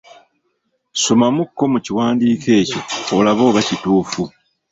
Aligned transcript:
Somamu 1.03 1.41
kko 1.49 1.63
mu 1.73 1.79
kiwandiiko 1.85 2.47
ekyo 2.61 2.79
olabe 3.17 3.41
oba 3.49 3.61
kituufu. 3.67 4.23